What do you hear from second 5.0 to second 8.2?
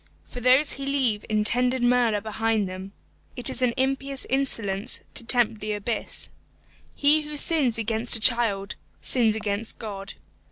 to tempt the abyss. He who sins against a